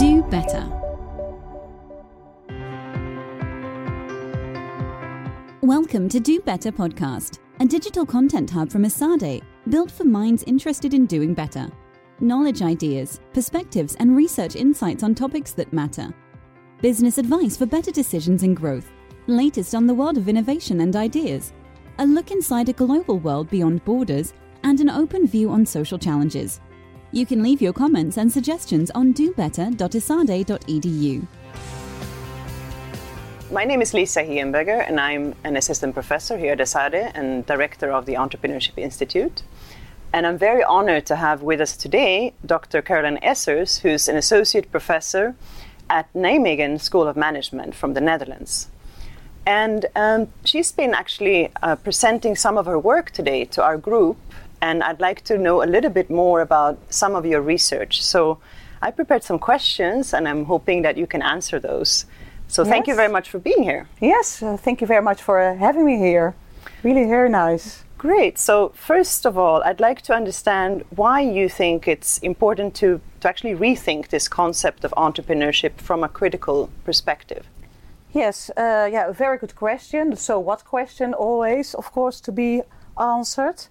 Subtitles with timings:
[0.00, 0.66] Do better.
[5.60, 10.94] Welcome to Do Better podcast, a digital content hub from Esade, built for minds interested
[10.94, 11.70] in doing better.
[12.18, 16.14] Knowledge ideas, perspectives, and research insights on topics that matter.
[16.80, 18.90] Business advice for better decisions and growth.
[19.26, 21.52] Latest on the world of innovation and ideas.
[21.98, 24.32] A look inside a global world beyond borders,
[24.62, 26.62] and an open view on social challenges.
[27.12, 31.26] You can leave your comments and suggestions on dobetter.esade.edu.
[33.50, 37.90] My name is Lisa Hehenberger, and I'm an assistant professor here at ESADE and director
[37.90, 39.42] of the Entrepreneurship Institute.
[40.12, 42.80] And I'm very honored to have with us today Dr.
[42.80, 45.34] Caroline Essers, who's an associate professor
[45.88, 48.68] at Nijmegen School of Management from the Netherlands.
[49.44, 54.16] And um, she's been actually uh, presenting some of her work today to our group,
[54.60, 58.02] and I'd like to know a little bit more about some of your research.
[58.02, 58.38] So
[58.82, 62.06] I prepared some questions, and I'm hoping that you can answer those.
[62.48, 63.88] So thank you very much for being here.
[64.00, 66.34] Yes, uh, thank you very much for uh, having me here.
[66.82, 67.84] Really very nice.
[67.96, 68.38] Great.
[68.38, 73.28] So first of all, I'd like to understand why you think it's important to, to
[73.28, 77.46] actually rethink this concept of entrepreneurship from a critical perspective.
[78.12, 80.16] Yes, uh, yeah, a very good question.
[80.16, 82.62] So what question always, of course, to be
[82.98, 83.66] answered.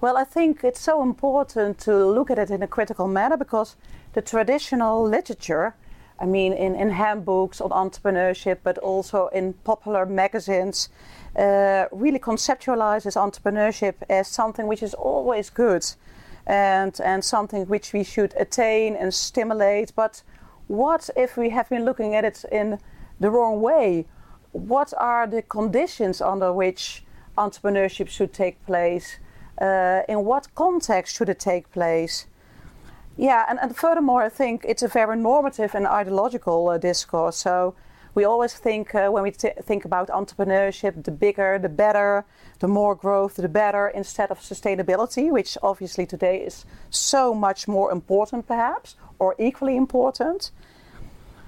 [0.00, 3.76] Well, I think it's so important to look at it in a critical manner because
[4.12, 5.74] the traditional literature,
[6.18, 10.88] I mean, in, in handbooks on entrepreneurship, but also in popular magazines,
[11.36, 15.86] uh, really conceptualizes entrepreneurship as something which is always good
[16.46, 19.92] and, and something which we should attain and stimulate.
[19.94, 20.22] But
[20.66, 22.78] what if we have been looking at it in
[23.20, 24.06] the wrong way?
[24.52, 27.04] What are the conditions under which
[27.38, 29.18] entrepreneurship should take place?
[29.60, 32.26] Uh, in what context should it take place?
[33.16, 37.36] Yeah, and, and furthermore, I think it's a very normative and ideological uh, discourse.
[37.36, 37.74] So
[38.14, 42.24] we always think uh, when we t- think about entrepreneurship, the bigger, the better,
[42.58, 47.92] the more growth, the better, instead of sustainability, which obviously today is so much more
[47.92, 50.50] important, perhaps, or equally important.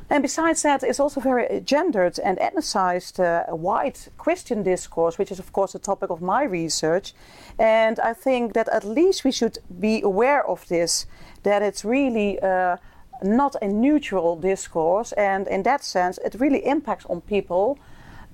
[0.08, 5.40] And besides that, it's also very gendered and ethnicized, uh, white Christian discourse, which is,
[5.40, 7.12] of course, the topic of my research.
[7.58, 11.06] And I think that at least we should be aware of this,
[11.42, 12.76] that it's really uh,
[13.22, 15.10] not a neutral discourse.
[15.12, 17.78] And in that sense, it really impacts on people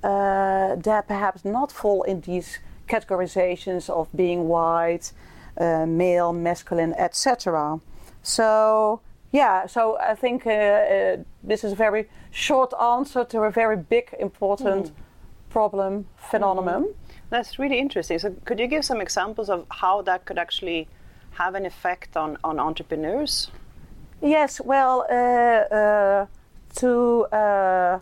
[0.03, 5.11] uh, that perhaps not fall in these categorizations of being white,
[5.57, 7.79] uh, male, masculine, etc.
[8.21, 9.01] So,
[9.33, 13.75] yeah, so I think uh, uh, this is a very short answer to a very
[13.75, 14.91] big, important
[15.49, 16.93] problem, phenomenon.
[17.31, 18.19] That's really interesting.
[18.19, 20.87] So could you give some examples of how that could actually
[21.31, 23.49] have an effect on, on entrepreneurs?
[24.21, 26.25] Yes, well, uh, uh,
[26.75, 27.99] to uh,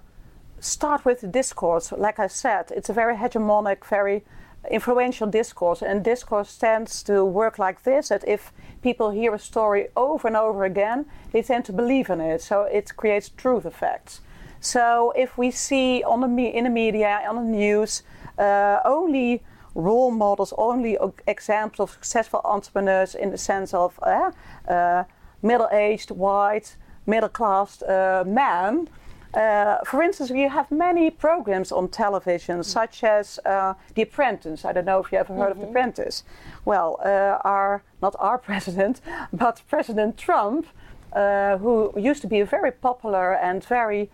[0.60, 4.24] start with discourse, like I said, it's a very hegemonic, very
[4.70, 8.52] influential discourse, and discourse tends to work like this: that if
[8.82, 12.42] people hear a story over and over again, they tend to believe in it.
[12.42, 14.22] So it creates truth effects.
[14.60, 18.04] So if we see on the me- in the media, on the news,
[18.38, 19.42] uh, only
[19.74, 24.32] role models, only examples of successful entrepreneurs in the sense of uh,
[24.68, 25.04] uh,
[25.42, 28.88] middle-aged, white, middle-class uh, man.
[29.34, 34.66] Uh, for instance, we have many programs on television, such as uh, The Apprentice.
[34.66, 36.24] I don't know if you ever heard of The Apprentice.
[36.66, 39.00] Well, uh, our not our president,
[39.32, 40.68] but President Trump,
[41.14, 44.10] uh, who used to be a very popular and very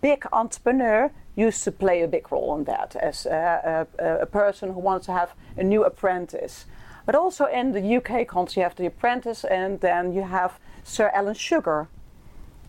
[0.00, 4.72] big entrepreneur, used to play a big role in that as uh, a, a person
[4.74, 6.66] who wants to have a new apprentice.
[7.06, 11.10] But also in the UK context, you have The Apprentice, and then you have Sir
[11.12, 11.88] Alan Sugar.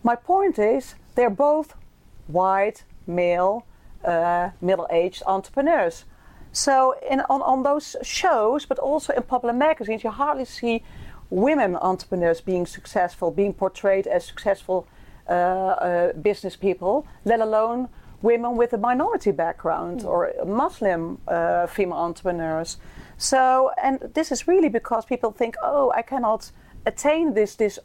[0.02, 1.74] My point is, they're both
[2.32, 3.64] white, male,
[4.04, 6.04] uh, middle-aged entrepreneurs.
[6.52, 10.82] So in, on, on those shows, but also in popular magazines, you hardly see
[11.30, 14.86] women entrepreneurs being successful, being portrayed as successful
[15.28, 17.88] uh, uh, business people, let alone
[18.20, 22.76] women with a minority background or Muslim uh, female entrepreneurs.
[23.16, 26.52] So, and this is really because people think, oh, I cannot
[26.86, 27.78] attain this this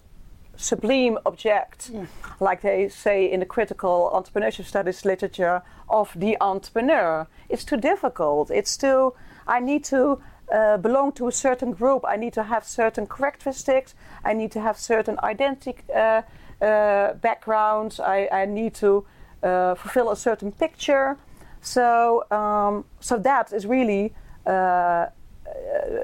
[0.57, 1.91] sublime object,
[2.39, 7.27] like they say in the critical entrepreneurship studies literature of the entrepreneur.
[7.49, 8.51] It's too difficult.
[8.51, 9.13] It's too.
[9.47, 10.19] I need to
[10.53, 12.03] uh, belong to a certain group.
[12.07, 13.95] I need to have certain characteristics.
[14.25, 16.21] I need to have certain identity uh,
[16.61, 17.99] uh, backgrounds.
[17.99, 19.05] I, I need to
[19.43, 21.17] uh, fulfill a certain picture.
[21.61, 24.13] So, um, so that is really
[24.45, 25.07] uh,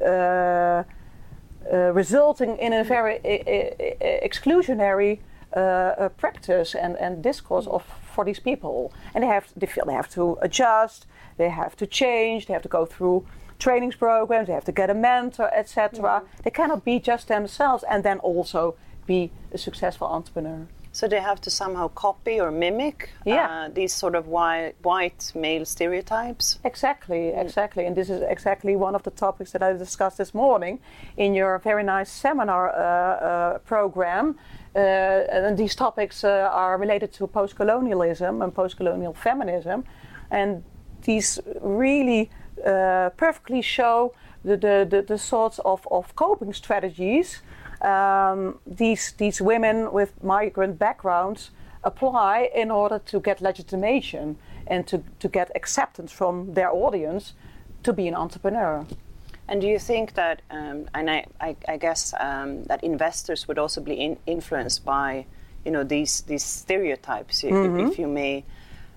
[0.06, 0.84] uh,
[1.72, 3.20] resulting in a very
[4.24, 5.20] exclusionary
[5.56, 7.84] uh, uh, practice and, and discourse of
[8.16, 11.06] for these people, and they have they feel they have to adjust,
[11.38, 13.24] they have to change, they have to go through
[13.60, 16.24] trainings programs, they have to get a mentor, etc.
[16.44, 18.76] They cannot be just themselves and then also
[19.06, 20.68] be a successful entrepreneur.
[20.94, 23.66] So they have to somehow copy or mimic Yeah.
[23.66, 26.60] uh, these sort of white, white male stereotypes.
[26.64, 27.88] Exactly, exactly.
[27.88, 30.80] And this is exactly one of the topics that I discussed this morning
[31.18, 34.36] in your very nice seminar uh, uh, program.
[34.76, 34.80] Uh,
[35.48, 39.84] and these topics uh, are related to post colonialism and post colonial feminism.
[40.30, 40.64] And
[41.06, 42.30] these really
[42.64, 44.14] uh, perfectly show
[44.46, 47.42] the, the, the, the sorts of, of coping strategies
[47.84, 51.52] um, these, these women with migrant backgrounds
[51.84, 54.38] apply in order to get legitimation
[54.68, 57.34] and to, to get acceptance from their audience
[57.84, 58.86] to be an entrepreneur.
[59.50, 63.60] And do you think that, um, and I, I, I guess um, that investors would
[63.60, 65.26] also be in, influenced by,
[65.66, 68.46] you know, these these stereotypes, i- if, if you may,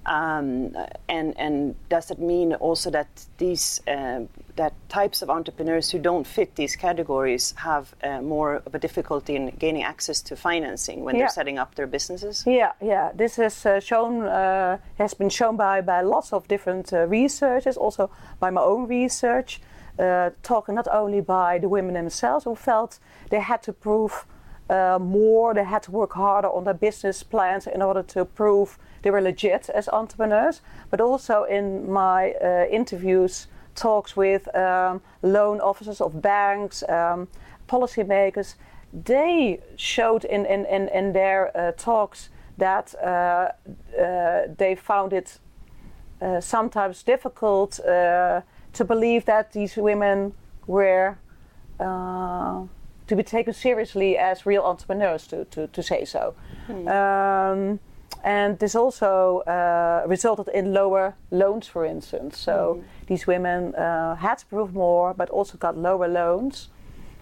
[0.07, 0.75] um,
[1.09, 3.09] and and does it mean also that
[3.39, 8.75] these um that types of entrepreneurs who don't fit these categories have uh, more of
[8.75, 11.23] a difficulty in gaining access to financing when Yeah.
[11.23, 12.43] they're setting up their businesses?
[12.47, 13.11] Yeah, yeah.
[13.15, 17.77] This is uh, shown, uh, has been shown by, by lots of different uh, researchers,
[17.77, 18.09] also
[18.41, 19.61] by my own research,
[19.99, 22.99] uh, talking not only by the women themselves who felt
[23.29, 24.25] they had to prove
[24.69, 28.79] uh, more, they had to work harder on their business plans in order to prove
[29.03, 30.61] they were legit as entrepreneurs,
[30.91, 33.47] but also in my uh, interviews,
[33.77, 37.29] talks with um, loan officers of banks, um,
[37.69, 38.55] policymakers,
[39.05, 43.51] they showed in, in, in, in their uh, talks that uh,
[44.01, 45.39] uh, they found it
[46.23, 47.73] uh, sometimes difficult
[48.73, 50.33] to believe that these women
[50.67, 51.19] were
[53.07, 56.35] to be taken seriously as real entrepreneurs, to, to, to say so.
[56.69, 57.79] Um,
[58.25, 62.39] and this also uh, resulted in lower loans, for instance.
[62.39, 66.69] So these women uh, had to prove more, but also got lower loans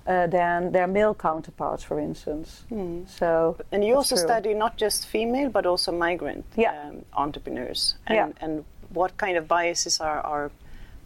[0.07, 2.65] uh, than their male counterparts, for instance.
[3.07, 4.25] So And you also true.
[4.25, 6.73] study not just female but also migrant Yeah.
[6.89, 7.97] um, entrepreneurs.
[8.07, 8.29] And, Yeah.
[8.41, 10.51] and what kind of biases are, are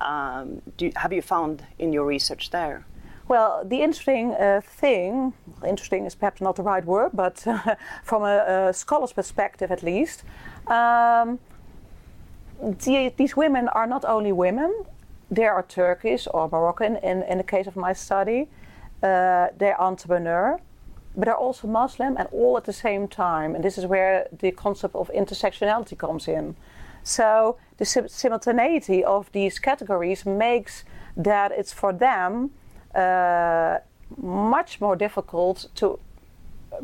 [0.00, 2.84] um, do you, have you found in your research there?
[3.28, 5.34] Well, the interesting uh, thing,
[5.66, 7.38] interesting is perhaps not the right word, but
[8.02, 10.24] from a, a scholar's perspective at least,
[10.66, 11.38] um,
[12.62, 14.72] the, these women are not only women,
[15.30, 18.48] they are Turkish or Moroccan in, in the case of my study,
[19.02, 20.58] uh, they're entrepreneur,
[21.14, 23.54] but they're also Muslim and all at the same time.
[23.54, 26.56] And this is where the concept of intersectionality comes in.
[27.02, 30.84] So the sim- simultaneity of these categories makes
[31.14, 32.52] that it's for them
[32.94, 33.78] uh,
[34.16, 35.98] much more difficult to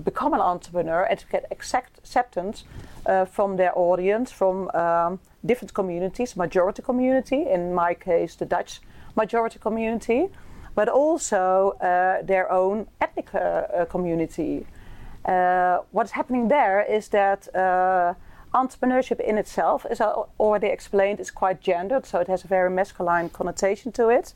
[0.02, 2.64] become an entrepreneur and to get accept- acceptance
[3.06, 8.80] uh, from their audience, from um, different communities, majority community, in my case, the Dutch
[9.16, 10.28] majority community,
[10.74, 14.66] but also uh, their own ethnic uh, uh, community.
[15.24, 17.48] Uh, what's happening there is that
[18.52, 20.06] entrepreneurship in itself, as I
[20.38, 24.34] already explained, is quite gendered, so it has a very masculine connotation to it.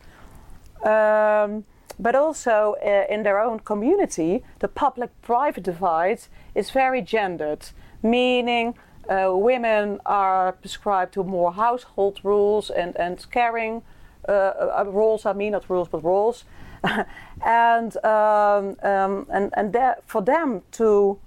[0.84, 1.64] Um,
[1.98, 6.20] but also uh, in their own community, the public private divide
[6.54, 7.70] is very gendered,
[8.02, 8.74] meaning
[9.08, 13.82] uh, women are prescribed to more household rules and, and caring
[14.28, 16.44] uh, uh, roles, I mean, not rules, but roles.
[17.44, 19.76] and um, um, and, and
[20.06, 21.18] for them to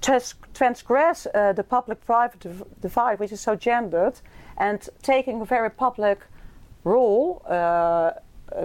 [0.00, 4.20] trans- transgress uh, the public-private div- divide, which is so gendered,
[4.56, 6.20] and taking a very public
[6.84, 8.12] role, uh,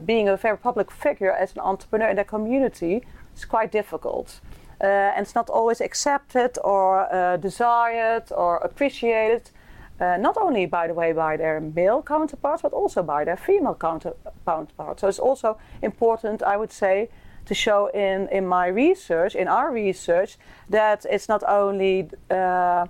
[0.06, 3.04] being a very public figure as an entrepreneur in their community,
[3.36, 4.42] is quite difficult.
[4.82, 9.52] Uh, and it's not always accepted or uh, desired or appreciated,
[10.00, 13.76] uh, not only, by the way, by their male counterparts, but also by their female
[13.76, 14.16] counter-
[14.46, 15.02] counterparts.
[15.02, 17.10] So it's also important, I would say,
[17.46, 20.38] to show in, in my research, in our research,
[20.70, 22.88] that it's not only uh, uh,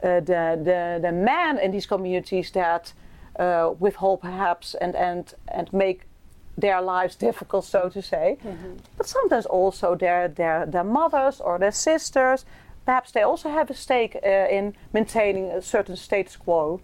[0.00, 2.94] the, the, the men in these communities that
[3.38, 6.07] uh, withhold perhaps and, and, and make
[6.60, 8.36] their lives difficult, so to say,
[8.96, 12.44] but sometimes also their, their, their mothers or their sisters.
[12.84, 16.80] Perhaps they also have a stake uh, in maintaining a certain status quo.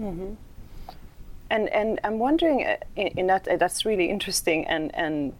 [0.00, 0.34] Mm-hmm.
[1.50, 5.32] And and I'm wondering uh, in, in that uh, that's really interesting and and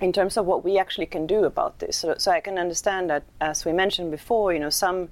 [0.00, 1.96] in terms of what we actually can do about this.
[1.96, 5.08] So, so I can understand that as we mentioned before, you know, some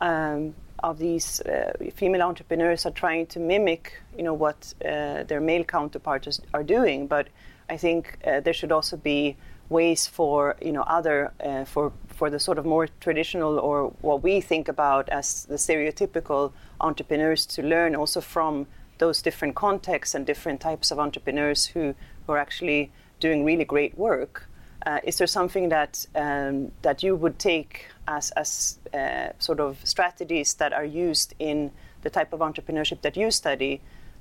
[0.00, 5.40] um, of these uh, female entrepreneurs are trying to mimic, you know, what uh, their
[5.40, 7.06] male counterparts are doing.
[7.06, 7.28] But
[7.68, 9.36] I think uh, there should also be
[9.68, 14.22] ways for you know other uh, for for the sort of more traditional or what
[14.22, 18.66] we think about as the stereotypical entrepreneurs to learn also from
[18.98, 21.94] those different contexts and different types of entrepreneurs who,
[22.26, 24.49] who are actually doing really great work.
[24.86, 29.78] Uh, is there something that um, that you would take as as uh, sort of
[29.84, 31.70] strategies that are used in
[32.02, 33.80] the type of entrepreneurship that you study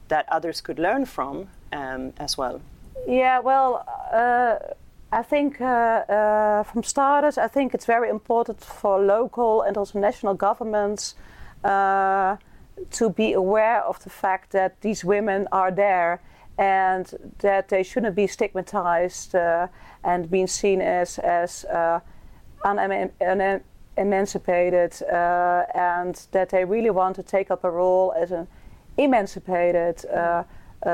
[0.09, 2.61] that others could learn from um, as well?
[3.07, 4.57] Yeah, well, uh,
[5.11, 9.99] I think uh, uh, from starters, I think it's very important for local and also
[9.99, 11.15] national governments
[11.63, 12.37] uh,
[12.91, 16.21] to be aware of the fact that these women are there
[16.59, 19.67] and that they shouldn't be stigmatized uh,
[20.03, 22.01] and being seen as as uh,
[22.65, 28.47] unemancipated, uh, and that they really want to take up a role as an
[28.97, 30.43] emancipated uh,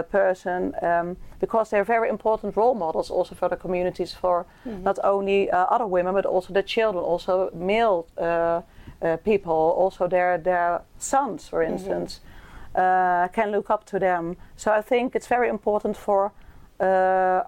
[0.03, 4.83] person um, because they're very important role models also for the communities for mm-hmm.
[4.83, 8.61] not only uh, other women but also the children also male uh,
[9.01, 11.73] uh people also their their sons for mm-hmm.
[11.73, 12.34] instance mm-hmm.
[12.75, 16.31] Can look up to them so I think it's very important for
[16.79, 17.43] uh,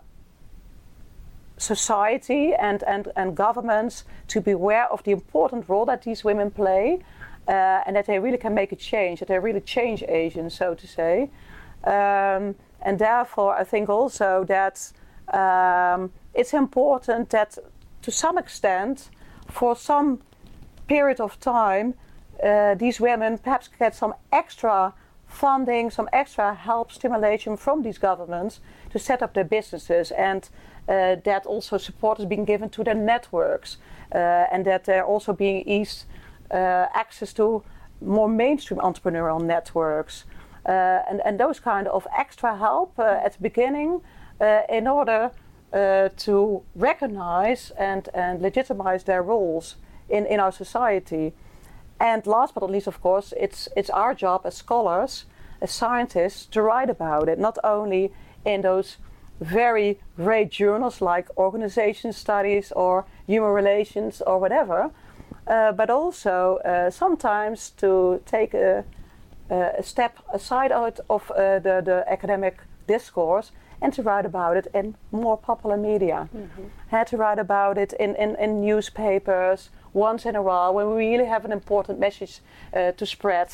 [1.58, 6.52] society and, and, and governments to be aware of the important role that these women
[6.52, 7.00] play
[7.48, 10.76] uh, and that they really can make a change, that they're really change agents, so
[10.76, 11.30] to say.
[11.84, 14.92] Um, and therefore, I think also that
[15.34, 17.58] um, it's important that
[18.02, 19.10] to some extent,
[19.50, 20.20] for some
[20.88, 21.96] period of time,
[22.44, 24.94] uh, these women perhaps get some extra
[25.28, 30.50] funding, some extra help, stimulation from these governments to set up their businesses, and
[30.88, 33.78] uh, that also support is being given to their networks,
[34.16, 36.06] uh, and that they're also being eased
[36.52, 37.64] uh, access to
[38.02, 40.26] more mainstream entrepreneurial networks.
[40.66, 44.02] Uh, and, and those kind of extra help uh, at the beginning
[44.42, 45.32] uh, in order
[46.16, 49.76] to recognize and, and legitimize their roles
[50.10, 51.34] in, in our society.
[52.00, 55.26] And last but not least, of course, it's, it's our job as scholars,
[55.62, 58.12] as scientists, to write about it, not only
[58.46, 58.98] in those
[59.40, 64.92] very great journals like organization studies or human relations or whatever,
[65.48, 68.84] uh, but also uh, sometimes to take a,
[69.50, 74.68] a step aside out of uh, the, the academic discourse and to write about it
[74.74, 76.30] in more popular media.
[76.36, 76.64] Mm-hmm.
[76.88, 81.08] Had to write about it in, in, in, newspapers once in a while when we
[81.08, 82.40] really have an important message
[82.74, 83.50] uh, to spread.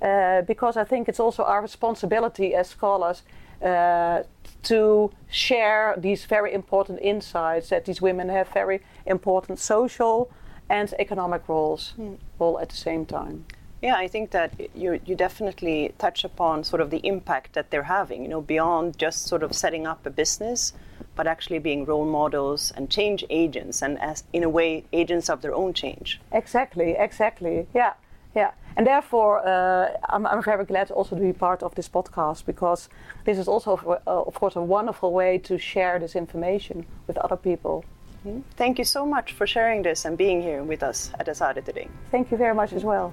[0.00, 3.22] Uh, because I think it's also our responsibility as scholars
[3.62, 4.22] uh,
[4.64, 10.30] to share these very important insights that these women have very important social
[10.68, 12.16] and economic roles mm.
[12.38, 13.44] all at the same time.
[13.84, 17.90] Yeah, I think that you you definitely touch upon sort of the impact that they're
[17.98, 18.22] having.
[18.22, 20.72] You know, beyond just sort of setting up a business,
[21.16, 25.42] but actually being role models and change agents, and as in a way agents of
[25.42, 26.18] their own change.
[26.32, 27.66] Exactly, exactly.
[27.74, 27.92] Yeah,
[28.34, 28.52] yeah.
[28.76, 32.88] And therefore, uh, I'm, I'm, very glad also to be part of this podcast because
[33.26, 33.76] this is also,
[34.06, 37.84] uh, of course, a wonderful way to share this information with other people.
[38.26, 38.40] Mm-hmm.
[38.56, 41.88] Thank you so much for sharing this and being here with us at ESADE today.
[42.10, 43.12] Thank you very much as well.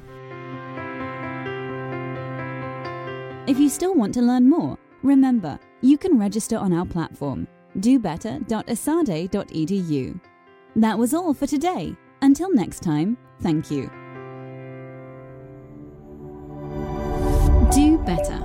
[3.52, 10.22] If you still want to learn more, remember, you can register on our platform, dobetter.esade.edu.
[10.78, 11.94] That was all for today.
[12.22, 13.92] Until next time, thank you.
[17.74, 18.41] Do better.